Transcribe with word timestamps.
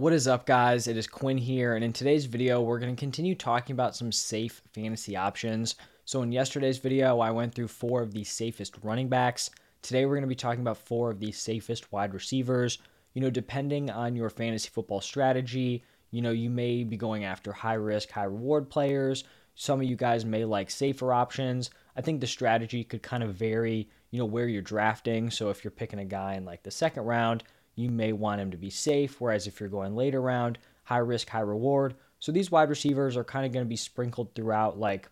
What 0.00 0.14
is 0.14 0.26
up, 0.26 0.46
guys? 0.46 0.86
It 0.86 0.96
is 0.96 1.06
Quinn 1.06 1.36
here, 1.36 1.74
and 1.74 1.84
in 1.84 1.92
today's 1.92 2.24
video, 2.24 2.62
we're 2.62 2.78
going 2.78 2.96
to 2.96 2.98
continue 2.98 3.34
talking 3.34 3.74
about 3.74 3.94
some 3.94 4.10
safe 4.10 4.62
fantasy 4.72 5.14
options. 5.14 5.74
So, 6.06 6.22
in 6.22 6.32
yesterday's 6.32 6.78
video, 6.78 7.20
I 7.20 7.30
went 7.30 7.54
through 7.54 7.68
four 7.68 8.00
of 8.00 8.14
the 8.14 8.24
safest 8.24 8.78
running 8.82 9.10
backs. 9.10 9.50
Today, 9.82 10.06
we're 10.06 10.14
going 10.14 10.22
to 10.22 10.26
be 10.26 10.34
talking 10.34 10.62
about 10.62 10.78
four 10.78 11.10
of 11.10 11.20
the 11.20 11.30
safest 11.32 11.92
wide 11.92 12.14
receivers. 12.14 12.78
You 13.12 13.20
know, 13.20 13.28
depending 13.28 13.90
on 13.90 14.16
your 14.16 14.30
fantasy 14.30 14.70
football 14.70 15.02
strategy, 15.02 15.84
you 16.12 16.22
know, 16.22 16.30
you 16.30 16.48
may 16.48 16.82
be 16.82 16.96
going 16.96 17.24
after 17.24 17.52
high 17.52 17.74
risk, 17.74 18.10
high 18.10 18.24
reward 18.24 18.70
players. 18.70 19.24
Some 19.54 19.82
of 19.82 19.86
you 19.86 19.96
guys 19.96 20.24
may 20.24 20.46
like 20.46 20.70
safer 20.70 21.12
options. 21.12 21.68
I 21.94 22.00
think 22.00 22.22
the 22.22 22.26
strategy 22.26 22.84
could 22.84 23.02
kind 23.02 23.22
of 23.22 23.34
vary, 23.34 23.86
you 24.12 24.18
know, 24.18 24.24
where 24.24 24.48
you're 24.48 24.62
drafting. 24.62 25.30
So, 25.30 25.50
if 25.50 25.62
you're 25.62 25.70
picking 25.70 25.98
a 25.98 26.06
guy 26.06 26.36
in 26.36 26.46
like 26.46 26.62
the 26.62 26.70
second 26.70 27.02
round, 27.02 27.44
you 27.74 27.90
may 27.90 28.12
want 28.12 28.40
him 28.40 28.50
to 28.50 28.56
be 28.56 28.70
safe. 28.70 29.20
Whereas 29.20 29.46
if 29.46 29.60
you're 29.60 29.68
going 29.68 29.96
later 29.96 30.20
round, 30.20 30.58
high 30.84 30.98
risk, 30.98 31.28
high 31.28 31.40
reward. 31.40 31.94
So 32.18 32.32
these 32.32 32.50
wide 32.50 32.68
receivers 32.68 33.16
are 33.16 33.24
kind 33.24 33.46
of 33.46 33.52
going 33.52 33.64
to 33.64 33.68
be 33.68 33.76
sprinkled 33.76 34.34
throughout, 34.34 34.78
like, 34.78 35.08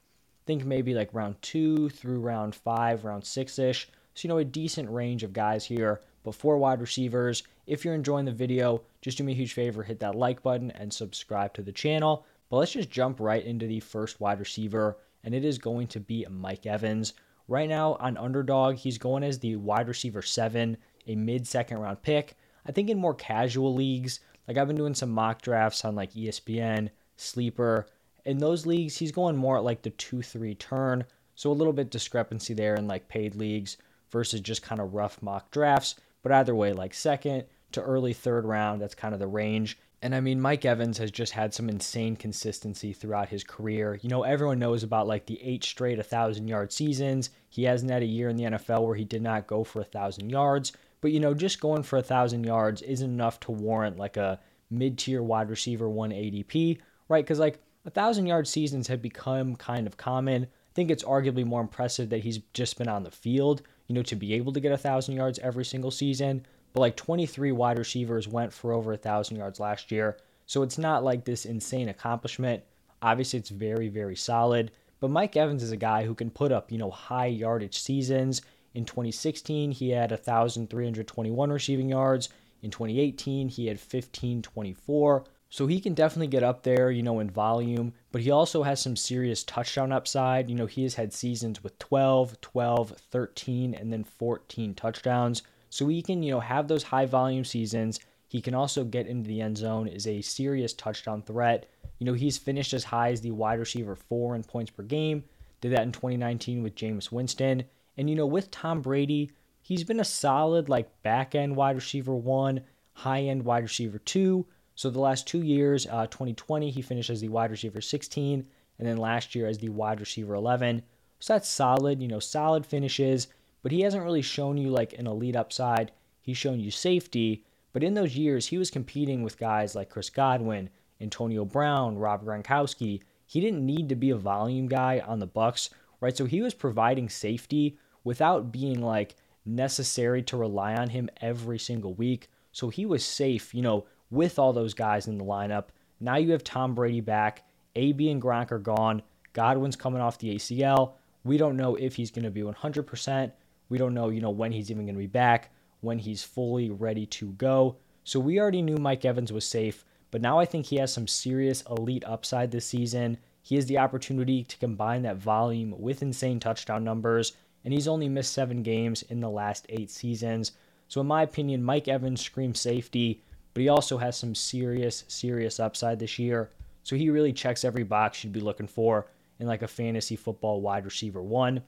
think 0.46 0.64
maybe 0.64 0.94
like 0.94 1.12
round 1.12 1.40
two 1.42 1.88
through 1.90 2.20
round 2.20 2.54
five, 2.54 3.04
round 3.04 3.24
six 3.24 3.58
ish. 3.58 3.88
So, 4.14 4.22
you 4.22 4.28
know, 4.28 4.38
a 4.38 4.44
decent 4.44 4.90
range 4.90 5.22
of 5.22 5.32
guys 5.32 5.64
here, 5.64 6.00
but 6.24 6.34
four 6.34 6.58
wide 6.58 6.80
receivers. 6.80 7.42
If 7.66 7.84
you're 7.84 7.94
enjoying 7.94 8.24
the 8.24 8.32
video, 8.32 8.82
just 9.02 9.18
do 9.18 9.24
me 9.24 9.32
a 9.32 9.36
huge 9.36 9.52
favor, 9.52 9.82
hit 9.82 10.00
that 10.00 10.14
like 10.14 10.42
button 10.42 10.70
and 10.72 10.92
subscribe 10.92 11.52
to 11.54 11.62
the 11.62 11.70
channel. 11.70 12.26
But 12.48 12.56
let's 12.56 12.72
just 12.72 12.90
jump 12.90 13.20
right 13.20 13.44
into 13.44 13.66
the 13.66 13.80
first 13.80 14.20
wide 14.20 14.40
receiver, 14.40 14.96
and 15.22 15.34
it 15.34 15.44
is 15.44 15.58
going 15.58 15.86
to 15.88 16.00
be 16.00 16.26
Mike 16.30 16.66
Evans. 16.66 17.12
Right 17.46 17.68
now 17.68 17.96
on 18.00 18.16
Underdog, 18.16 18.76
he's 18.76 18.98
going 18.98 19.22
as 19.22 19.38
the 19.38 19.56
wide 19.56 19.86
receiver 19.86 20.22
seven, 20.22 20.78
a 21.06 21.14
mid 21.14 21.46
second 21.46 21.78
round 21.78 22.02
pick. 22.02 22.36
I 22.68 22.72
think 22.72 22.90
in 22.90 22.98
more 22.98 23.14
casual 23.14 23.74
leagues, 23.74 24.20
like 24.46 24.58
I've 24.58 24.68
been 24.68 24.76
doing 24.76 24.94
some 24.94 25.10
mock 25.10 25.40
drafts 25.40 25.84
on 25.84 25.96
like 25.96 26.12
ESPN, 26.12 26.90
Sleeper. 27.16 27.86
In 28.26 28.38
those 28.38 28.66
leagues, 28.66 28.98
he's 28.98 29.10
going 29.10 29.36
more 29.36 29.56
at 29.56 29.64
like 29.64 29.82
the 29.82 29.90
2 29.90 30.20
3 30.20 30.54
turn. 30.56 31.04
So 31.34 31.50
a 31.50 31.52
little 31.52 31.72
bit 31.72 31.90
discrepancy 31.90 32.52
there 32.52 32.74
in 32.74 32.86
like 32.86 33.08
paid 33.08 33.34
leagues 33.34 33.78
versus 34.10 34.40
just 34.40 34.62
kind 34.62 34.80
of 34.80 34.92
rough 34.94 35.22
mock 35.22 35.50
drafts. 35.50 35.94
But 36.22 36.32
either 36.32 36.54
way, 36.54 36.72
like 36.72 36.92
second 36.92 37.44
to 37.72 37.80
early 37.80 38.12
third 38.12 38.44
round, 38.44 38.82
that's 38.82 38.94
kind 38.94 39.14
of 39.14 39.20
the 39.20 39.26
range. 39.26 39.78
And 40.00 40.14
I 40.14 40.20
mean, 40.20 40.40
Mike 40.40 40.64
Evans 40.64 40.98
has 40.98 41.10
just 41.10 41.32
had 41.32 41.52
some 41.52 41.68
insane 41.68 42.16
consistency 42.16 42.92
throughout 42.92 43.30
his 43.30 43.42
career. 43.42 43.98
You 44.00 44.08
know, 44.08 44.22
everyone 44.22 44.58
knows 44.58 44.82
about 44.82 45.08
like 45.08 45.26
the 45.26 45.42
eight 45.42 45.64
straight 45.64 45.98
1,000 45.98 46.46
yard 46.46 46.72
seasons. 46.72 47.30
He 47.48 47.64
hasn't 47.64 47.90
had 47.90 48.02
a 48.02 48.06
year 48.06 48.28
in 48.28 48.36
the 48.36 48.44
NFL 48.44 48.84
where 48.84 48.94
he 48.94 49.04
did 49.04 49.22
not 49.22 49.46
go 49.46 49.64
for 49.64 49.80
1,000 49.80 50.30
yards. 50.30 50.72
But 51.00 51.12
you 51.12 51.20
know, 51.20 51.34
just 51.34 51.60
going 51.60 51.82
for 51.82 51.98
a 51.98 52.02
thousand 52.02 52.44
yards 52.44 52.82
isn't 52.82 53.10
enough 53.10 53.40
to 53.40 53.52
warrant 53.52 53.98
like 53.98 54.16
a 54.16 54.40
mid-tier 54.70 55.22
wide 55.22 55.50
receiver 55.50 55.88
one 55.88 56.10
ADP, 56.10 56.78
right? 57.08 57.24
Because 57.24 57.38
like 57.38 57.60
a 57.84 57.90
thousand 57.90 58.26
yard 58.26 58.46
seasons 58.46 58.88
have 58.88 59.00
become 59.00 59.56
kind 59.56 59.86
of 59.86 59.96
common. 59.96 60.44
I 60.44 60.74
think 60.74 60.90
it's 60.90 61.04
arguably 61.04 61.44
more 61.44 61.60
impressive 61.60 62.10
that 62.10 62.20
he's 62.20 62.38
just 62.52 62.78
been 62.78 62.88
on 62.88 63.02
the 63.02 63.10
field, 63.10 63.62
you 63.86 63.94
know, 63.94 64.02
to 64.02 64.16
be 64.16 64.34
able 64.34 64.52
to 64.52 64.60
get 64.60 64.72
a 64.72 64.78
thousand 64.78 65.16
yards 65.16 65.38
every 65.38 65.64
single 65.64 65.90
season. 65.90 66.44
But 66.72 66.80
like 66.80 66.96
23 66.96 67.52
wide 67.52 67.78
receivers 67.78 68.28
went 68.28 68.52
for 68.52 68.72
over 68.72 68.92
a 68.92 68.98
thousand 68.98 69.38
yards 69.38 69.58
last 69.58 69.90
year, 69.90 70.18
so 70.46 70.62
it's 70.62 70.78
not 70.78 71.02
like 71.02 71.24
this 71.24 71.46
insane 71.46 71.88
accomplishment. 71.88 72.62
Obviously, 73.00 73.38
it's 73.38 73.50
very, 73.50 73.88
very 73.88 74.16
solid. 74.16 74.70
But 75.00 75.10
Mike 75.10 75.36
Evans 75.36 75.62
is 75.62 75.70
a 75.70 75.76
guy 75.76 76.04
who 76.04 76.14
can 76.14 76.30
put 76.30 76.52
up, 76.52 76.72
you 76.72 76.78
know, 76.78 76.90
high 76.90 77.26
yardage 77.26 77.78
seasons. 77.78 78.42
In 78.78 78.84
2016, 78.84 79.72
he 79.72 79.90
had 79.90 80.12
1,321 80.12 81.50
receiving 81.50 81.88
yards. 81.88 82.28
In 82.62 82.70
2018, 82.70 83.48
he 83.48 83.66
had 83.66 83.76
1,524. 83.76 85.24
So 85.50 85.66
he 85.66 85.80
can 85.80 85.94
definitely 85.94 86.28
get 86.28 86.44
up 86.44 86.62
there, 86.62 86.88
you 86.92 87.02
know, 87.02 87.18
in 87.18 87.28
volume, 87.28 87.92
but 88.12 88.20
he 88.20 88.30
also 88.30 88.62
has 88.62 88.80
some 88.80 88.94
serious 88.94 89.42
touchdown 89.42 89.90
upside. 89.90 90.48
You 90.48 90.54
know, 90.54 90.66
he 90.66 90.84
has 90.84 90.94
had 90.94 91.12
seasons 91.12 91.64
with 91.64 91.76
12, 91.80 92.40
12, 92.40 92.90
13, 93.10 93.74
and 93.74 93.92
then 93.92 94.04
14 94.04 94.74
touchdowns. 94.74 95.42
So 95.70 95.88
he 95.88 96.00
can, 96.00 96.22
you 96.22 96.30
know, 96.30 96.40
have 96.40 96.68
those 96.68 96.84
high 96.84 97.06
volume 97.06 97.44
seasons. 97.44 97.98
He 98.28 98.40
can 98.40 98.54
also 98.54 98.84
get 98.84 99.08
into 99.08 99.26
the 99.26 99.40
end 99.40 99.58
zone, 99.58 99.88
is 99.88 100.06
a 100.06 100.22
serious 100.22 100.72
touchdown 100.72 101.22
threat. 101.22 101.68
You 101.98 102.04
know, 102.04 102.12
he's 102.12 102.38
finished 102.38 102.74
as 102.74 102.84
high 102.84 103.10
as 103.10 103.22
the 103.22 103.32
wide 103.32 103.58
receiver 103.58 103.96
four 103.96 104.36
in 104.36 104.44
points 104.44 104.70
per 104.70 104.84
game. 104.84 105.24
Did 105.60 105.72
that 105.72 105.82
in 105.82 105.90
2019 105.90 106.62
with 106.62 106.76
Jameis 106.76 107.10
Winston. 107.10 107.64
And, 107.98 108.08
you 108.08 108.14
know, 108.14 108.26
with 108.26 108.52
Tom 108.52 108.80
Brady, 108.80 109.32
he's 109.60 109.82
been 109.82 109.98
a 109.98 110.04
solid, 110.04 110.68
like, 110.68 111.02
back 111.02 111.34
end 111.34 111.56
wide 111.56 111.74
receiver 111.74 112.14
one, 112.14 112.62
high 112.92 113.22
end 113.22 113.44
wide 113.44 113.64
receiver 113.64 113.98
two. 113.98 114.46
So 114.76 114.88
the 114.88 115.00
last 115.00 115.26
two 115.26 115.42
years, 115.42 115.88
uh, 115.88 116.06
2020, 116.06 116.70
he 116.70 116.80
finished 116.80 117.10
as 117.10 117.20
the 117.20 117.28
wide 117.28 117.50
receiver 117.50 117.80
16, 117.80 118.46
and 118.78 118.88
then 118.88 118.96
last 118.96 119.34
year 119.34 119.48
as 119.48 119.58
the 119.58 119.70
wide 119.70 119.98
receiver 119.98 120.34
11. 120.34 120.84
So 121.18 121.32
that's 121.32 121.48
solid, 121.48 122.00
you 122.00 122.06
know, 122.06 122.20
solid 122.20 122.64
finishes, 122.64 123.26
but 123.64 123.72
he 123.72 123.80
hasn't 123.80 124.04
really 124.04 124.22
shown 124.22 124.56
you 124.56 124.70
like 124.70 124.92
an 124.92 125.08
elite 125.08 125.34
upside. 125.34 125.90
He's 126.22 126.36
shown 126.36 126.60
you 126.60 126.70
safety, 126.70 127.44
but 127.72 127.82
in 127.82 127.94
those 127.94 128.16
years, 128.16 128.46
he 128.46 128.58
was 128.58 128.70
competing 128.70 129.24
with 129.24 129.38
guys 129.38 129.74
like 129.74 129.90
Chris 129.90 130.10
Godwin, 130.10 130.70
Antonio 131.00 131.44
Brown, 131.44 131.98
Rob 131.98 132.24
Gronkowski. 132.24 133.02
He 133.26 133.40
didn't 133.40 133.66
need 133.66 133.88
to 133.88 133.96
be 133.96 134.10
a 134.10 134.16
volume 134.16 134.68
guy 134.68 135.00
on 135.00 135.18
the 135.18 135.26
Bucs, 135.26 135.70
right? 136.00 136.16
So 136.16 136.24
he 136.24 136.40
was 136.40 136.54
providing 136.54 137.08
safety 137.08 137.76
without 138.04 138.52
being 138.52 138.80
like 138.80 139.16
necessary 139.44 140.22
to 140.22 140.36
rely 140.36 140.74
on 140.74 140.90
him 140.90 141.08
every 141.20 141.58
single 141.58 141.94
week. 141.94 142.28
So 142.52 142.68
he 142.68 142.86
was 142.86 143.04
safe, 143.04 143.54
you 143.54 143.62
know, 143.62 143.86
with 144.10 144.38
all 144.38 144.52
those 144.52 144.74
guys 144.74 145.06
in 145.06 145.18
the 145.18 145.24
lineup. 145.24 145.66
Now 146.00 146.16
you 146.16 146.32
have 146.32 146.44
Tom 146.44 146.74
Brady 146.74 147.00
back. 147.00 147.44
AB 147.76 148.10
and 148.10 148.20
Gronk 148.20 148.50
are 148.50 148.58
gone. 148.58 149.02
Godwin's 149.32 149.76
coming 149.76 150.00
off 150.00 150.18
the 150.18 150.34
ACL. 150.34 150.94
We 151.24 151.36
don't 151.36 151.56
know 151.56 151.76
if 151.76 151.94
he's 151.94 152.10
going 152.10 152.24
to 152.24 152.30
be 152.30 152.42
100%. 152.42 153.32
We 153.68 153.78
don't 153.78 153.94
know, 153.94 154.08
you 154.08 154.20
know, 154.20 154.30
when 154.30 154.52
he's 154.52 154.70
even 154.70 154.86
going 154.86 154.94
to 154.94 155.00
be 155.00 155.06
back, 155.06 155.52
when 155.80 155.98
he's 155.98 156.22
fully 156.22 156.70
ready 156.70 157.06
to 157.06 157.32
go. 157.32 157.76
So 158.04 158.18
we 158.18 158.40
already 158.40 158.62
knew 158.62 158.78
Mike 158.78 159.04
Evans 159.04 159.32
was 159.32 159.44
safe, 159.44 159.84
but 160.10 160.22
now 160.22 160.38
I 160.38 160.46
think 160.46 160.66
he 160.66 160.76
has 160.76 160.92
some 160.92 161.06
serious 161.06 161.62
elite 161.68 162.04
upside 162.06 162.50
this 162.50 162.66
season. 162.66 163.18
He 163.42 163.56
has 163.56 163.66
the 163.66 163.78
opportunity 163.78 164.42
to 164.44 164.58
combine 164.58 165.02
that 165.02 165.18
volume 165.18 165.74
with 165.78 166.02
insane 166.02 166.40
touchdown 166.40 166.84
numbers 166.84 167.34
and 167.64 167.74
he's 167.74 167.88
only 167.88 168.08
missed 168.08 168.32
seven 168.32 168.62
games 168.62 169.02
in 169.02 169.20
the 169.20 169.30
last 169.30 169.66
eight 169.68 169.90
seasons. 169.90 170.52
So, 170.88 171.00
in 171.00 171.06
my 171.06 171.22
opinion, 171.22 171.62
Mike 171.62 171.88
Evans 171.88 172.20
screams 172.20 172.60
safety, 172.60 173.22
but 173.52 173.60
he 173.60 173.68
also 173.68 173.98
has 173.98 174.16
some 174.16 174.34
serious, 174.34 175.04
serious 175.08 175.60
upside 175.60 175.98
this 175.98 176.18
year. 176.18 176.50
So, 176.82 176.96
he 176.96 177.10
really 177.10 177.32
checks 177.32 177.64
every 177.64 177.84
box 177.84 178.24
you'd 178.24 178.32
be 178.32 178.40
looking 178.40 178.66
for 178.66 179.06
in 179.38 179.46
like 179.46 179.62
a 179.62 179.68
fantasy 179.68 180.16
football 180.16 180.60
wide 180.60 180.84
receiver 180.84 181.22
one. 181.22 181.62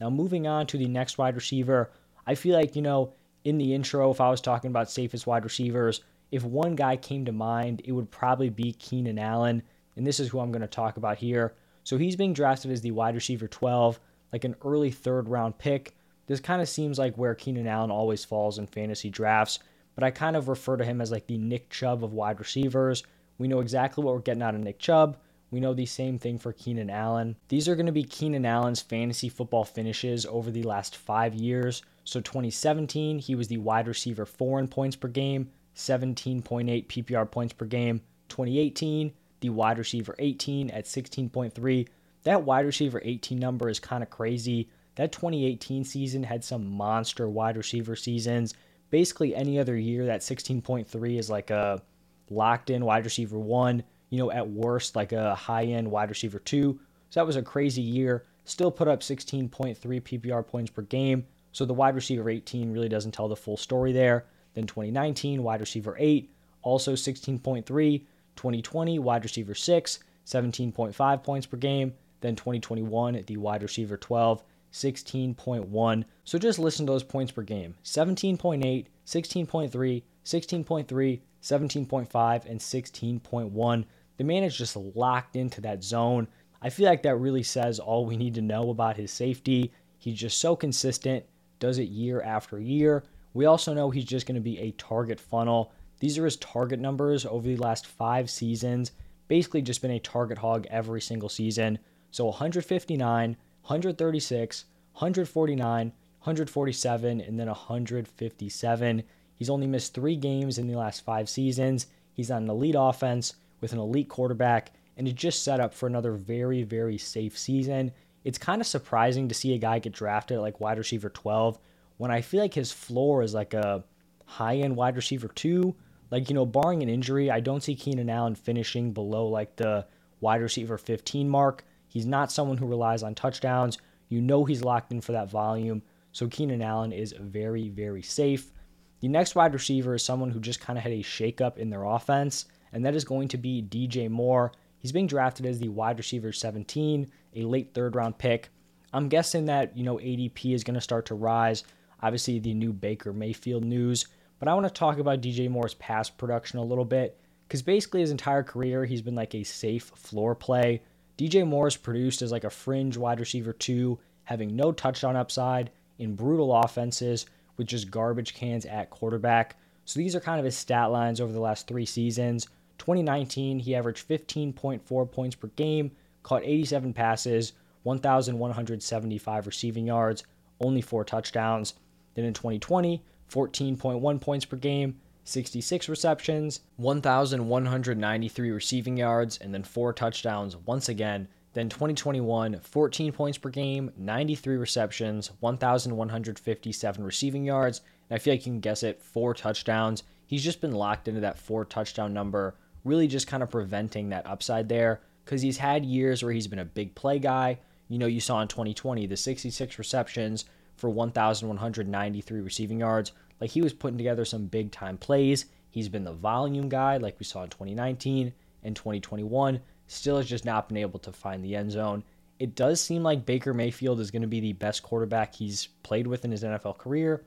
Now, 0.00 0.10
moving 0.10 0.46
on 0.46 0.66
to 0.68 0.78
the 0.78 0.88
next 0.88 1.18
wide 1.18 1.36
receiver, 1.36 1.90
I 2.26 2.34
feel 2.34 2.56
like, 2.56 2.74
you 2.74 2.82
know, 2.82 3.12
in 3.44 3.58
the 3.58 3.74
intro, 3.74 4.10
if 4.10 4.20
I 4.20 4.30
was 4.30 4.40
talking 4.40 4.70
about 4.70 4.90
safest 4.90 5.26
wide 5.26 5.44
receivers, 5.44 6.00
if 6.30 6.42
one 6.42 6.74
guy 6.74 6.96
came 6.96 7.24
to 7.26 7.32
mind, 7.32 7.82
it 7.84 7.92
would 7.92 8.10
probably 8.10 8.50
be 8.50 8.72
Keenan 8.72 9.18
Allen. 9.18 9.62
And 9.96 10.06
this 10.06 10.18
is 10.18 10.28
who 10.28 10.40
I'm 10.40 10.50
going 10.50 10.62
to 10.62 10.66
talk 10.66 10.96
about 10.96 11.18
here. 11.18 11.54
So 11.84 11.98
he's 11.98 12.16
being 12.16 12.32
drafted 12.32 12.70
as 12.70 12.80
the 12.80 12.90
wide 12.90 13.14
receiver 13.14 13.46
12 13.46 14.00
like 14.34 14.42
an 14.42 14.56
early 14.64 14.90
third 14.90 15.28
round 15.28 15.58
pick. 15.58 15.94
This 16.26 16.40
kind 16.40 16.60
of 16.60 16.68
seems 16.68 16.98
like 16.98 17.14
where 17.14 17.36
Keenan 17.36 17.68
Allen 17.68 17.92
always 17.92 18.24
falls 18.24 18.58
in 18.58 18.66
fantasy 18.66 19.08
drafts, 19.08 19.60
but 19.94 20.02
I 20.02 20.10
kind 20.10 20.34
of 20.34 20.48
refer 20.48 20.76
to 20.76 20.84
him 20.84 21.00
as 21.00 21.12
like 21.12 21.28
the 21.28 21.38
Nick 21.38 21.70
Chubb 21.70 22.02
of 22.02 22.12
wide 22.12 22.40
receivers. 22.40 23.04
We 23.38 23.46
know 23.46 23.60
exactly 23.60 24.02
what 24.02 24.12
we're 24.12 24.22
getting 24.22 24.42
out 24.42 24.56
of 24.56 24.60
Nick 24.60 24.80
Chubb. 24.80 25.18
We 25.52 25.60
know 25.60 25.72
the 25.72 25.86
same 25.86 26.18
thing 26.18 26.40
for 26.40 26.52
Keenan 26.52 26.90
Allen. 26.90 27.36
These 27.46 27.68
are 27.68 27.76
going 27.76 27.86
to 27.86 27.92
be 27.92 28.02
Keenan 28.02 28.44
Allen's 28.44 28.80
fantasy 28.80 29.28
football 29.28 29.64
finishes 29.64 30.26
over 30.26 30.50
the 30.50 30.64
last 30.64 30.96
five 30.96 31.36
years. 31.36 31.84
So 32.02 32.20
2017, 32.20 33.20
he 33.20 33.36
was 33.36 33.46
the 33.46 33.58
wide 33.58 33.86
receiver 33.86 34.26
four 34.26 34.58
in 34.58 34.66
points 34.66 34.96
per 34.96 35.06
game, 35.06 35.48
17.8 35.76 36.88
PPR 36.88 37.30
points 37.30 37.52
per 37.52 37.66
game. 37.66 38.00
2018, 38.30 39.12
the 39.38 39.50
wide 39.50 39.78
receiver 39.78 40.16
18 40.18 40.70
at 40.70 40.86
16.3 40.86 41.86
that 42.24 42.42
wide 42.42 42.66
receiver 42.66 43.00
18 43.04 43.38
number 43.38 43.68
is 43.68 43.78
kind 43.78 44.02
of 44.02 44.10
crazy. 44.10 44.68
That 44.96 45.12
2018 45.12 45.84
season 45.84 46.22
had 46.22 46.44
some 46.44 46.66
monster 46.66 47.28
wide 47.28 47.56
receiver 47.56 47.96
seasons. 47.96 48.54
Basically, 48.90 49.34
any 49.34 49.58
other 49.58 49.76
year, 49.76 50.06
that 50.06 50.20
16.3 50.20 51.18
is 51.18 51.30
like 51.30 51.50
a 51.50 51.82
locked 52.30 52.70
in 52.70 52.84
wide 52.84 53.04
receiver 53.04 53.38
one, 53.38 53.82
you 54.10 54.18
know, 54.18 54.30
at 54.30 54.48
worst, 54.48 54.96
like 54.96 55.12
a 55.12 55.34
high 55.34 55.64
end 55.64 55.90
wide 55.90 56.08
receiver 56.08 56.38
two. 56.38 56.78
So 57.10 57.20
that 57.20 57.26
was 57.26 57.36
a 57.36 57.42
crazy 57.42 57.82
year. 57.82 58.24
Still 58.44 58.70
put 58.70 58.88
up 58.88 59.00
16.3 59.00 59.78
PPR 59.78 60.46
points 60.46 60.70
per 60.70 60.82
game. 60.82 61.26
So 61.52 61.64
the 61.64 61.74
wide 61.74 61.94
receiver 61.94 62.28
18 62.28 62.72
really 62.72 62.88
doesn't 62.88 63.12
tell 63.12 63.28
the 63.28 63.36
full 63.36 63.56
story 63.56 63.92
there. 63.92 64.26
Then 64.54 64.66
2019, 64.66 65.42
wide 65.42 65.60
receiver 65.60 65.96
8, 65.98 66.30
also 66.62 66.94
16.3. 66.94 68.04
2020, 68.36 68.98
wide 68.98 69.22
receiver 69.22 69.54
6, 69.54 69.98
17.5 70.26 71.22
points 71.22 71.46
per 71.46 71.56
game. 71.56 71.94
Then 72.24 72.36
2021, 72.36 73.22
the 73.26 73.36
wide 73.36 73.62
receiver 73.62 73.98
12, 73.98 74.42
16.1. 74.72 76.04
So 76.24 76.38
just 76.38 76.58
listen 76.58 76.86
to 76.86 76.92
those 76.92 77.02
points 77.02 77.30
per 77.30 77.42
game 77.42 77.74
17.8, 77.84 78.86
16.3, 79.04 80.02
16.3, 80.24 81.20
17.5, 81.42 82.44
and 82.46 82.58
16.1. 82.58 83.84
The 84.16 84.24
man 84.24 84.42
is 84.42 84.56
just 84.56 84.74
locked 84.74 85.36
into 85.36 85.60
that 85.60 85.84
zone. 85.84 86.26
I 86.62 86.70
feel 86.70 86.86
like 86.86 87.02
that 87.02 87.16
really 87.16 87.42
says 87.42 87.78
all 87.78 88.06
we 88.06 88.16
need 88.16 88.32
to 88.36 88.40
know 88.40 88.70
about 88.70 88.96
his 88.96 89.12
safety. 89.12 89.70
He's 89.98 90.18
just 90.18 90.38
so 90.38 90.56
consistent, 90.56 91.26
does 91.58 91.76
it 91.76 91.90
year 91.90 92.22
after 92.22 92.58
year. 92.58 93.04
We 93.34 93.44
also 93.44 93.74
know 93.74 93.90
he's 93.90 94.06
just 94.06 94.26
going 94.26 94.36
to 94.36 94.40
be 94.40 94.58
a 94.60 94.70
target 94.78 95.20
funnel. 95.20 95.74
These 96.00 96.16
are 96.16 96.24
his 96.24 96.36
target 96.36 96.80
numbers 96.80 97.26
over 97.26 97.46
the 97.46 97.58
last 97.58 97.86
five 97.86 98.30
seasons. 98.30 98.92
Basically, 99.28 99.60
just 99.60 99.82
been 99.82 99.90
a 99.90 100.00
target 100.00 100.38
hog 100.38 100.66
every 100.70 101.02
single 101.02 101.28
season. 101.28 101.78
So 102.14 102.26
159, 102.26 103.30
136, 103.62 104.64
149, 104.92 105.86
147, 105.88 107.20
and 107.20 107.40
then 107.40 107.48
157. 107.48 109.02
He's 109.34 109.50
only 109.50 109.66
missed 109.66 109.94
three 109.94 110.14
games 110.14 110.58
in 110.58 110.68
the 110.68 110.76
last 110.76 111.04
five 111.04 111.28
seasons. 111.28 111.88
He's 112.12 112.30
on 112.30 112.44
an 112.44 112.50
elite 112.50 112.76
offense 112.78 113.34
with 113.60 113.72
an 113.72 113.80
elite 113.80 114.08
quarterback, 114.08 114.70
and 114.96 115.08
is 115.08 115.14
just 115.14 115.42
set 115.42 115.58
up 115.58 115.74
for 115.74 115.88
another 115.88 116.12
very, 116.12 116.62
very 116.62 116.98
safe 116.98 117.36
season. 117.36 117.90
It's 118.22 118.38
kind 118.38 118.60
of 118.60 118.68
surprising 118.68 119.26
to 119.26 119.34
see 119.34 119.52
a 119.54 119.58
guy 119.58 119.80
get 119.80 119.92
drafted 119.92 120.38
like 120.38 120.60
wide 120.60 120.78
receiver 120.78 121.08
12 121.08 121.58
when 121.96 122.12
I 122.12 122.20
feel 122.20 122.42
like 122.42 122.54
his 122.54 122.70
floor 122.70 123.24
is 123.24 123.34
like 123.34 123.54
a 123.54 123.82
high 124.24 124.58
end 124.58 124.76
wide 124.76 124.94
receiver 124.94 125.26
two. 125.26 125.74
Like, 126.12 126.28
you 126.28 126.36
know, 126.36 126.46
barring 126.46 126.84
an 126.84 126.88
injury, 126.88 127.28
I 127.28 127.40
don't 127.40 127.64
see 127.64 127.74
Keenan 127.74 128.08
Allen 128.08 128.36
finishing 128.36 128.92
below 128.92 129.26
like 129.26 129.56
the 129.56 129.88
wide 130.20 130.42
receiver 130.42 130.78
15 130.78 131.28
mark. 131.28 131.64
He's 131.94 132.06
not 132.06 132.32
someone 132.32 132.56
who 132.56 132.66
relies 132.66 133.04
on 133.04 133.14
touchdowns. 133.14 133.78
You 134.08 134.20
know 134.20 134.44
he's 134.44 134.64
locked 134.64 134.90
in 134.90 135.00
for 135.00 135.12
that 135.12 135.30
volume. 135.30 135.80
So 136.10 136.26
Keenan 136.26 136.60
Allen 136.60 136.90
is 136.90 137.14
very, 137.20 137.68
very 137.68 138.02
safe. 138.02 138.50
The 138.98 139.06
next 139.06 139.36
wide 139.36 139.54
receiver 139.54 139.94
is 139.94 140.04
someone 140.04 140.30
who 140.30 140.40
just 140.40 140.60
kind 140.60 140.76
of 140.76 140.82
had 140.82 140.92
a 140.92 141.04
shakeup 141.04 141.56
in 141.56 141.70
their 141.70 141.84
offense, 141.84 142.46
and 142.72 142.84
that 142.84 142.96
is 142.96 143.04
going 143.04 143.28
to 143.28 143.38
be 143.38 143.62
DJ 143.62 144.10
Moore. 144.10 144.50
He's 144.78 144.90
being 144.90 145.06
drafted 145.06 145.46
as 145.46 145.60
the 145.60 145.68
wide 145.68 145.98
receiver 145.98 146.32
17, 146.32 147.08
a 147.36 147.44
late 147.44 147.72
third 147.74 147.94
round 147.94 148.18
pick. 148.18 148.48
I'm 148.92 149.08
guessing 149.08 149.44
that, 149.44 149.76
you 149.76 149.84
know, 149.84 149.98
ADP 149.98 150.52
is 150.52 150.64
going 150.64 150.74
to 150.74 150.80
start 150.80 151.06
to 151.06 151.14
rise. 151.14 151.62
Obviously, 152.02 152.40
the 152.40 152.54
new 152.54 152.72
Baker 152.72 153.12
Mayfield 153.12 153.62
news. 153.64 154.06
But 154.40 154.48
I 154.48 154.54
want 154.54 154.66
to 154.66 154.72
talk 154.72 154.98
about 154.98 155.20
DJ 155.20 155.48
Moore's 155.48 155.74
pass 155.74 156.10
production 156.10 156.58
a 156.58 156.64
little 156.64 156.84
bit 156.84 157.20
because 157.46 157.62
basically 157.62 158.00
his 158.00 158.10
entire 158.10 158.42
career, 158.42 158.84
he's 158.84 159.02
been 159.02 159.14
like 159.14 159.36
a 159.36 159.44
safe 159.44 159.92
floor 159.94 160.34
play. 160.34 160.82
DJ 161.16 161.46
Moore's 161.46 161.76
produced 161.76 162.22
as 162.22 162.32
like 162.32 162.44
a 162.44 162.50
fringe 162.50 162.96
wide 162.96 163.20
receiver 163.20 163.52
two, 163.52 163.98
having 164.24 164.56
no 164.56 164.72
touchdown 164.72 165.16
upside 165.16 165.70
in 165.98 166.16
brutal 166.16 166.54
offenses 166.54 167.26
with 167.56 167.68
just 167.68 167.90
garbage 167.90 168.34
cans 168.34 168.66
at 168.66 168.90
quarterback. 168.90 169.56
So 169.84 170.00
these 170.00 170.16
are 170.16 170.20
kind 170.20 170.38
of 170.38 170.44
his 170.44 170.56
stat 170.56 170.90
lines 170.90 171.20
over 171.20 171.32
the 171.32 171.40
last 171.40 171.68
three 171.68 171.86
seasons. 171.86 172.48
2019, 172.78 173.60
he 173.60 173.74
averaged 173.74 174.08
15.4 174.08 175.10
points 175.10 175.36
per 175.36 175.48
game, 175.48 175.92
caught 176.22 176.42
87 176.42 176.92
passes, 176.92 177.52
1,175 177.84 179.46
receiving 179.46 179.86
yards, 179.86 180.24
only 180.60 180.80
four 180.80 181.04
touchdowns. 181.04 181.74
Then 182.14 182.24
in 182.24 182.34
2020, 182.34 183.02
14.1 183.30 184.20
points 184.20 184.44
per 184.44 184.56
game, 184.56 185.00
66 185.24 185.88
receptions, 185.88 186.60
1,193 186.76 188.50
receiving 188.50 188.96
yards, 188.96 189.38
and 189.38 189.52
then 189.52 189.64
four 189.64 189.92
touchdowns 189.92 190.56
once 190.56 190.88
again. 190.88 191.28
Then 191.54 191.68
2021, 191.68 192.60
14 192.60 193.12
points 193.12 193.38
per 193.38 193.48
game, 193.48 193.92
93 193.96 194.56
receptions, 194.56 195.30
1,157 195.40 197.04
receiving 197.04 197.44
yards. 197.44 197.80
And 198.10 198.16
I 198.16 198.18
feel 198.18 198.34
like 198.34 198.44
you 198.44 198.52
can 198.52 198.60
guess 198.60 198.82
it, 198.82 199.00
four 199.00 199.34
touchdowns. 199.34 200.02
He's 200.26 200.44
just 200.44 200.60
been 200.60 200.72
locked 200.72 201.08
into 201.08 201.20
that 201.20 201.38
four 201.38 201.64
touchdown 201.64 202.12
number, 202.12 202.56
really 202.84 203.06
just 203.06 203.26
kind 203.26 203.42
of 203.42 203.50
preventing 203.50 204.10
that 204.10 204.26
upside 204.26 204.68
there 204.68 205.00
because 205.24 205.42
he's 205.42 205.58
had 205.58 205.84
years 205.84 206.22
where 206.22 206.32
he's 206.32 206.48
been 206.48 206.58
a 206.58 206.64
big 206.64 206.94
play 206.94 207.18
guy. 207.18 207.58
You 207.88 207.98
know, 207.98 208.06
you 208.06 208.20
saw 208.20 208.42
in 208.42 208.48
2020 208.48 209.06
the 209.06 209.16
66 209.16 209.78
receptions 209.78 210.44
for 210.76 210.90
1,193 210.90 212.40
receiving 212.40 212.80
yards. 212.80 213.12
Like 213.44 213.50
he 213.50 213.60
was 213.60 213.74
putting 213.74 213.98
together 213.98 214.24
some 214.24 214.46
big 214.46 214.72
time 214.72 214.96
plays. 214.96 215.44
He's 215.68 215.90
been 215.90 216.04
the 216.04 216.14
volume 216.14 216.70
guy, 216.70 216.96
like 216.96 217.20
we 217.20 217.26
saw 217.26 217.42
in 217.42 217.50
2019 217.50 218.32
and 218.62 218.74
2021 218.74 219.60
still 219.86 220.16
has 220.16 220.24
just 220.24 220.46
not 220.46 220.66
been 220.66 220.78
able 220.78 220.98
to 221.00 221.12
find 221.12 221.44
the 221.44 221.54
end 221.54 221.70
zone. 221.70 222.02
It 222.38 222.54
does 222.54 222.80
seem 222.80 223.02
like 223.02 223.26
Baker 223.26 223.52
Mayfield 223.52 224.00
is 224.00 224.10
going 224.10 224.22
to 224.22 224.28
be 224.28 224.40
the 224.40 224.54
best 224.54 224.82
quarterback 224.82 225.34
he's 225.34 225.66
played 225.82 226.06
with 226.06 226.24
in 226.24 226.30
his 226.30 226.42
NFL 226.42 226.78
career. 226.78 227.22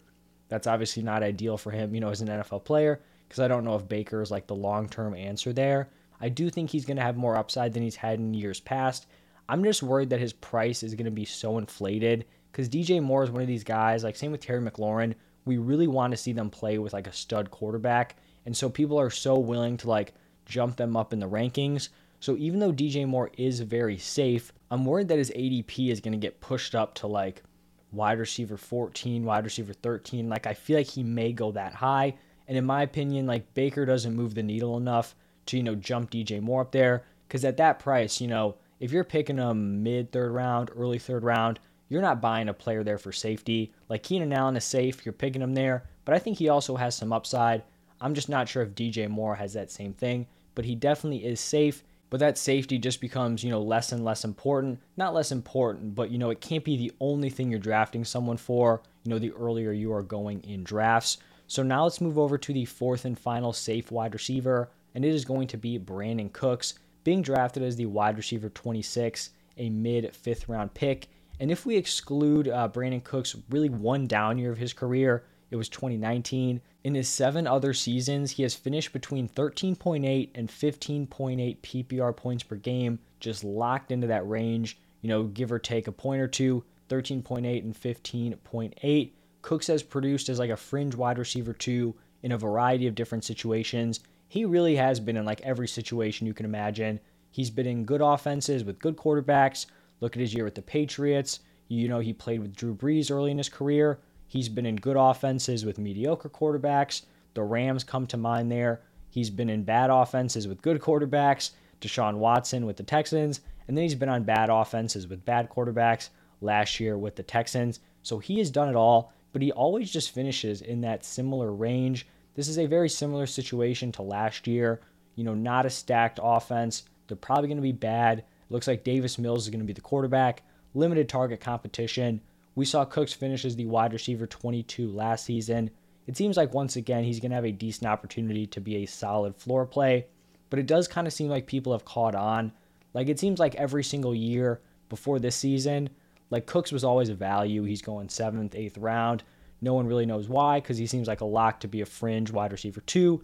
That's 0.49 0.65
obviously 0.65 1.03
not 1.03 1.21
ideal 1.21 1.55
for 1.55 1.69
him, 1.69 1.93
you 1.93 2.01
know, 2.01 2.09
as 2.09 2.21
an 2.21 2.29
NFL 2.29 2.63
player, 2.63 2.99
because 3.27 3.39
I 3.39 3.47
don't 3.47 3.63
know 3.63 3.75
if 3.75 3.87
Baker 3.87 4.19
is 4.19 4.31
like 4.31 4.47
the 4.47 4.55
long 4.55 4.89
term 4.89 5.13
answer 5.13 5.53
there. 5.53 5.89
I 6.19 6.29
do 6.29 6.49
think 6.49 6.71
he's 6.71 6.85
going 6.85 6.97
to 6.97 7.03
have 7.03 7.15
more 7.15 7.37
upside 7.37 7.75
than 7.75 7.83
he's 7.83 7.95
had 7.95 8.17
in 8.17 8.33
years 8.33 8.59
past. 8.59 9.05
I'm 9.47 9.63
just 9.63 9.83
worried 9.83 10.09
that 10.09 10.19
his 10.19 10.33
price 10.33 10.81
is 10.81 10.95
going 10.95 11.05
to 11.05 11.11
be 11.11 11.25
so 11.25 11.59
inflated 11.59 12.25
because 12.51 12.69
DJ 12.69 13.03
Moore 13.03 13.23
is 13.23 13.29
one 13.29 13.43
of 13.43 13.47
these 13.47 13.63
guys, 13.63 14.03
like 14.03 14.15
same 14.15 14.31
with 14.31 14.41
Terry 14.41 14.63
McLaurin. 14.67 15.13
We 15.47 15.57
really 15.57 15.87
want 15.87 16.11
to 16.11 16.17
see 16.17 16.33
them 16.33 16.49
play 16.49 16.77
with 16.77 16.93
like 16.93 17.07
a 17.07 17.13
stud 17.13 17.49
quarterback. 17.49 18.17
And 18.45 18.55
so 18.55 18.69
people 18.69 18.99
are 18.99 19.09
so 19.09 19.37
willing 19.39 19.77
to 19.77 19.89
like 19.89 20.13
jump 20.45 20.75
them 20.75 20.95
up 20.95 21.13
in 21.13 21.19
the 21.19 21.29
rankings. 21.29 21.89
So 22.19 22.35
even 22.37 22.59
though 22.59 22.71
DJ 22.71 23.07
Moore 23.07 23.31
is 23.37 23.59
very 23.59 23.97
safe, 23.97 24.51
I'm 24.71 24.85
worried 24.85 25.07
that 25.09 25.17
his 25.17 25.31
ADP 25.31 25.89
is 25.89 26.01
going 26.01 26.13
to 26.13 26.17
get 26.17 26.41
pushed 26.41 26.75
up 26.75 26.95
to 26.95 27.07
like 27.07 27.43
wide 27.91 28.19
receiver 28.19 28.57
14, 28.57 29.23
wide 29.23 29.45
receiver 29.45 29.73
13. 29.73 30.29
Like 30.29 30.47
I 30.47 30.53
feel 30.53 30.77
like 30.77 30.87
he 30.87 31.03
may 31.03 31.31
go 31.31 31.51
that 31.51 31.73
high. 31.73 32.15
And 32.47 32.57
in 32.57 32.65
my 32.65 32.83
opinion, 32.83 33.25
like 33.25 33.53
Baker 33.53 33.85
doesn't 33.85 34.15
move 34.15 34.35
the 34.35 34.43
needle 34.43 34.77
enough 34.77 35.15
to, 35.47 35.57
you 35.57 35.63
know, 35.63 35.75
jump 35.75 36.11
DJ 36.11 36.41
Moore 36.41 36.61
up 36.61 36.71
there. 36.71 37.03
Cause 37.29 37.43
at 37.43 37.57
that 37.57 37.79
price, 37.79 38.21
you 38.21 38.27
know, 38.27 38.55
if 38.79 38.91
you're 38.91 39.03
picking 39.03 39.39
a 39.39 39.53
mid 39.53 40.11
third 40.11 40.31
round, 40.31 40.71
early 40.75 40.99
third 40.99 41.23
round, 41.23 41.59
you're 41.89 42.01
not 42.01 42.21
buying 42.21 42.49
a 42.49 42.53
player 42.53 42.83
there 42.83 42.97
for 42.97 43.11
safety. 43.11 43.73
Like 43.89 44.03
Keenan 44.03 44.33
Allen 44.33 44.57
is 44.57 44.63
safe, 44.63 45.05
you're 45.05 45.13
picking 45.13 45.41
him 45.41 45.53
there, 45.53 45.83
but 46.05 46.15
I 46.15 46.19
think 46.19 46.37
he 46.37 46.49
also 46.49 46.75
has 46.75 46.95
some 46.95 47.13
upside. 47.13 47.63
I'm 47.99 48.13
just 48.13 48.29
not 48.29 48.47
sure 48.47 48.63
if 48.63 48.75
DJ 48.75 49.09
Moore 49.09 49.35
has 49.35 49.53
that 49.53 49.71
same 49.71 49.93
thing, 49.93 50.27
but 50.55 50.65
he 50.65 50.75
definitely 50.75 51.25
is 51.25 51.39
safe 51.39 51.83
but 52.09 52.19
that 52.21 52.37
safety 52.37 52.77
just 52.77 53.01
becomes, 53.01 53.43
you 53.43 53.49
know, 53.49 53.61
less 53.61 53.91
and 53.91 54.03
less 54.03 54.23
important. 54.23 54.79
Not 54.95 55.13
less 55.13 55.31
important, 55.31 55.95
but 55.95 56.09
you 56.09 56.17
know, 56.17 56.29
it 56.29 56.41
can't 56.41 56.63
be 56.63 56.77
the 56.77 56.93
only 56.99 57.29
thing 57.29 57.49
you're 57.49 57.59
drafting 57.59 58.05
someone 58.05 58.37
for, 58.37 58.81
you 59.03 59.09
know, 59.09 59.19
the 59.19 59.33
earlier 59.33 59.71
you 59.71 59.93
are 59.93 60.03
going 60.03 60.41
in 60.41 60.63
drafts. 60.63 61.17
So 61.47 61.63
now 61.63 61.83
let's 61.83 62.01
move 62.01 62.17
over 62.17 62.37
to 62.37 62.53
the 62.53 62.65
fourth 62.65 63.05
and 63.05 63.17
final 63.17 63.53
safe 63.53 63.91
wide 63.91 64.13
receiver, 64.13 64.69
and 64.95 65.03
it 65.03 65.13
is 65.13 65.25
going 65.25 65.47
to 65.47 65.57
be 65.57 65.79
Brandin 65.79 66.31
Cooks, 66.31 66.75
being 67.03 67.21
drafted 67.21 67.63
as 67.63 67.75
the 67.75 67.85
wide 67.85 68.17
receiver 68.17 68.49
26, 68.49 69.31
a 69.57 69.69
mid 69.69 70.13
fifth 70.15 70.47
round 70.47 70.73
pick. 70.73 71.07
And 71.39 71.51
if 71.51 71.65
we 71.65 71.75
exclude 71.75 72.47
uh, 72.47 72.69
Brandin 72.69 73.03
Cooks' 73.03 73.35
really 73.49 73.69
one 73.69 74.07
down 74.07 74.37
year 74.37 74.51
of 74.51 74.57
his 74.57 74.73
career, 74.73 75.23
it 75.49 75.55
was 75.55 75.69
2019. 75.69 76.61
In 76.83 76.95
his 76.95 77.07
seven 77.07 77.47
other 77.47 77.73
seasons, 77.73 78.31
he 78.31 78.43
has 78.43 78.55
finished 78.55 78.93
between 78.93 79.29
13.8 79.29 80.29
and 80.35 80.49
15.8 80.49 81.57
PPR 81.57 82.15
points 82.15 82.43
per 82.43 82.55
game, 82.55 82.99
just 83.19 83.43
locked 83.43 83.91
into 83.91 84.07
that 84.07 84.27
range, 84.27 84.77
you 85.01 85.09
know, 85.09 85.23
give 85.23 85.51
or 85.51 85.59
take 85.59 85.87
a 85.87 85.91
point 85.91 86.21
or 86.21 86.27
two, 86.27 86.63
13.8 86.89 87.63
and 87.63 87.75
15.8. 87.75 89.11
Cooks 89.41 89.67
has 89.67 89.83
produced 89.83 90.29
as 90.29 90.39
like 90.39 90.49
a 90.49 90.57
fringe 90.57 90.95
wide 90.95 91.17
receiver 91.17 91.53
two 91.53 91.95
in 92.23 92.31
a 92.31 92.37
variety 92.37 92.87
of 92.87 92.95
different 92.95 93.23
situations. 93.23 93.99
He 94.27 94.43
really 94.43 94.75
has 94.75 94.99
been 94.99 95.17
in 95.17 95.25
like 95.25 95.41
every 95.41 95.67
situation 95.67 96.27
you 96.27 96.33
can 96.33 96.45
imagine. 96.45 96.99
He's 97.31 97.49
been 97.49 97.67
in 97.67 97.85
good 97.85 98.01
offenses 98.01 98.63
with 98.63 98.79
good 98.79 98.97
quarterbacks. 98.97 99.67
Look 99.99 100.15
at 100.15 100.19
his 100.19 100.33
year 100.33 100.43
with 100.43 100.55
the 100.55 100.61
Patriots. 100.61 101.39
You 101.67 101.87
know, 101.87 101.99
he 101.99 102.13
played 102.13 102.41
with 102.41 102.55
Drew 102.55 102.75
Brees 102.75 103.11
early 103.11 103.31
in 103.31 103.37
his 103.37 103.49
career. 103.49 103.99
He's 104.27 104.49
been 104.49 104.65
in 104.65 104.75
good 104.75 104.97
offenses 104.97 105.65
with 105.65 105.79
mediocre 105.79 106.29
quarterbacks. 106.29 107.03
The 107.33 107.43
Rams 107.43 107.83
come 107.83 108.07
to 108.07 108.17
mind 108.17 108.51
there. 108.51 108.81
He's 109.09 109.29
been 109.29 109.49
in 109.49 109.63
bad 109.63 109.89
offenses 109.89 110.47
with 110.47 110.61
good 110.61 110.81
quarterbacks. 110.81 111.51
Deshaun 111.81 112.17
Watson 112.17 112.65
with 112.65 112.77
the 112.77 112.83
Texans. 112.83 113.41
And 113.67 113.75
then 113.75 113.83
he's 113.83 113.95
been 113.95 114.09
on 114.09 114.23
bad 114.23 114.49
offenses 114.49 115.07
with 115.07 115.25
bad 115.25 115.49
quarterbacks 115.49 116.09
last 116.41 116.79
year 116.79 116.97
with 116.97 117.15
the 117.15 117.23
Texans. 117.23 117.79
So 118.03 118.19
he 118.19 118.37
has 118.39 118.51
done 118.51 118.69
it 118.69 118.75
all, 118.75 119.11
but 119.33 119.41
he 119.41 119.51
always 119.51 119.91
just 119.91 120.11
finishes 120.11 120.61
in 120.61 120.81
that 120.81 121.03
similar 121.03 121.51
range. 121.51 122.07
This 122.35 122.47
is 122.47 122.59
a 122.59 122.65
very 122.65 122.89
similar 122.89 123.25
situation 123.25 123.91
to 123.93 124.01
last 124.01 124.47
year. 124.47 124.81
You 125.15 125.23
know, 125.23 125.33
not 125.33 125.65
a 125.65 125.69
stacked 125.69 126.19
offense. 126.21 126.83
They're 127.07 127.17
probably 127.17 127.47
going 127.47 127.57
to 127.57 127.61
be 127.63 127.71
bad. 127.71 128.23
Looks 128.49 128.67
like 128.67 128.83
Davis 128.83 129.17
Mills 129.17 129.43
is 129.43 129.49
going 129.49 129.59
to 129.59 129.65
be 129.65 129.73
the 129.73 129.81
quarterback. 129.81 130.43
Limited 130.73 131.09
target 131.09 131.39
competition. 131.39 132.21
We 132.55 132.65
saw 132.65 132.85
Cooks 132.85 133.13
finish 133.13 133.45
as 133.45 133.55
the 133.55 133.65
wide 133.65 133.93
receiver 133.93 134.25
22 134.27 134.89
last 134.89 135.25
season. 135.25 135.69
It 136.07 136.15
seems 136.17 136.37
like 136.37 136.53
once 136.53 136.75
again 136.75 137.03
he's 137.03 137.19
going 137.19 137.31
to 137.31 137.35
have 137.35 137.45
a 137.45 137.51
decent 137.51 137.87
opportunity 137.87 138.47
to 138.47 138.61
be 138.61 138.77
a 138.77 138.85
solid 138.85 139.35
floor 139.35 139.65
play, 139.65 140.07
but 140.49 140.59
it 140.59 140.65
does 140.65 140.87
kind 140.87 141.05
of 141.05 141.13
seem 141.13 141.29
like 141.29 141.45
people 141.45 141.73
have 141.73 141.85
caught 141.85 142.15
on. 142.15 142.51
Like 142.93 143.09
it 143.09 143.19
seems 143.19 143.39
like 143.39 143.55
every 143.55 143.83
single 143.83 144.15
year 144.15 144.61
before 144.89 145.19
this 145.19 145.35
season, 145.35 145.89
like 146.29 146.45
Cooks 146.45 146.71
was 146.71 146.83
always 146.83 147.09
a 147.09 147.13
value. 147.13 147.63
He's 147.63 147.81
going 147.81 148.09
seventh, 148.09 148.55
eighth 148.55 148.77
round. 148.77 149.23
No 149.61 149.73
one 149.73 149.87
really 149.87 150.05
knows 150.05 150.29
why 150.29 150.59
because 150.59 150.77
he 150.77 150.87
seems 150.87 151.07
like 151.07 151.21
a 151.21 151.25
lock 151.25 151.59
to 151.59 151.67
be 151.67 151.81
a 151.81 151.85
fringe 151.85 152.31
wide 152.31 152.51
receiver 152.51 152.81
two. 152.81 153.23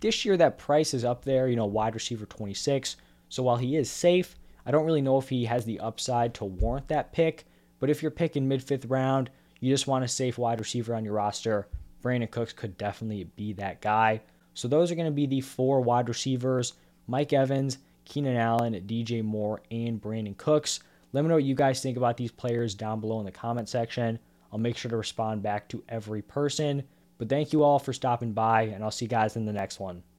this 0.00 0.24
year 0.24 0.36
that 0.36 0.58
price 0.58 0.94
is 0.94 1.04
up 1.04 1.24
there, 1.24 1.48
you 1.48 1.56
know, 1.56 1.66
wide 1.66 1.94
receiver 1.94 2.26
26. 2.26 2.96
So 3.28 3.42
while 3.42 3.56
he 3.56 3.76
is 3.76 3.90
safe, 3.90 4.36
I 4.64 4.70
don't 4.70 4.84
really 4.84 5.02
know 5.02 5.18
if 5.18 5.28
he 5.28 5.44
has 5.46 5.64
the 5.64 5.80
upside 5.80 6.34
to 6.34 6.44
warrant 6.44 6.88
that 6.88 7.12
pick. 7.12 7.46
But 7.78 7.90
if 7.90 8.02
you're 8.02 8.10
picking 8.10 8.46
mid 8.46 8.62
fifth 8.62 8.84
round, 8.86 9.30
you 9.60 9.72
just 9.72 9.86
want 9.86 10.04
a 10.04 10.08
safe 10.08 10.38
wide 10.38 10.60
receiver 10.60 10.94
on 10.94 11.04
your 11.04 11.14
roster. 11.14 11.68
Brandin 12.02 12.30
Cooks 12.30 12.52
could 12.52 12.78
definitely 12.78 13.24
be 13.36 13.52
that 13.54 13.80
guy. 13.80 14.22
So 14.54 14.68
those 14.68 14.90
are 14.90 14.94
going 14.94 15.06
to 15.06 15.12
be 15.12 15.26
the 15.26 15.40
four 15.40 15.80
wide 15.80 16.08
receivers 16.08 16.74
Mike 17.06 17.32
Evans, 17.32 17.78
Keenan 18.04 18.36
Allen, 18.36 18.74
DJ 18.86 19.22
Moore, 19.24 19.62
and 19.70 20.00
Brandin 20.00 20.36
Cooks. 20.36 20.80
Let 21.12 21.22
me 21.22 21.28
know 21.28 21.34
what 21.34 21.44
you 21.44 21.54
guys 21.54 21.82
think 21.82 21.96
about 21.96 22.16
these 22.16 22.30
players 22.30 22.74
down 22.74 23.00
below 23.00 23.18
in 23.18 23.24
the 23.24 23.32
comment 23.32 23.68
section. 23.68 24.18
I'll 24.52 24.58
make 24.58 24.76
sure 24.76 24.90
to 24.90 24.96
respond 24.96 25.42
back 25.42 25.68
to 25.70 25.82
every 25.88 26.22
person. 26.22 26.84
But 27.18 27.28
thank 27.28 27.52
you 27.52 27.62
all 27.62 27.78
for 27.78 27.92
stopping 27.92 28.32
by, 28.32 28.62
and 28.62 28.82
I'll 28.84 28.90
see 28.90 29.06
you 29.06 29.10
guys 29.10 29.36
in 29.36 29.44
the 29.44 29.52
next 29.52 29.80
one. 29.80 30.02